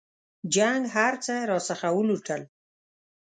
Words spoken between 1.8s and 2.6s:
ولوټل.